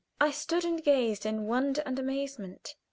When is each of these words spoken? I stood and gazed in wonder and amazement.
I 0.19 0.31
stood 0.31 0.65
and 0.65 0.83
gazed 0.83 1.27
in 1.27 1.45
wonder 1.45 1.83
and 1.85 1.99
amazement. 1.99 2.73